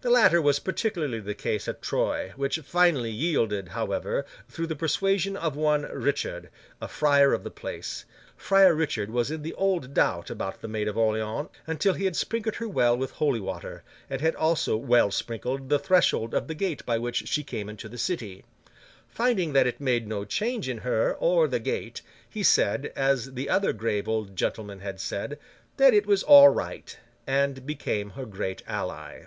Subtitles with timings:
[0.00, 5.36] The latter was particularly the case at Troyes, which finally yielded, however, through the persuasion
[5.36, 6.50] of one Richard,
[6.80, 8.04] a friar of the place.
[8.36, 12.14] Friar Richard was in the old doubt about the Maid of Orleans, until he had
[12.14, 16.54] sprinkled her well with holy water, and had also well sprinkled the threshold of the
[16.54, 18.44] gate by which she came into the city.
[19.08, 23.48] Finding that it made no change in her or the gate, he said, as the
[23.50, 25.40] other grave old gentlemen had said,
[25.76, 26.96] that it was all right,
[27.26, 29.24] and became her great ally.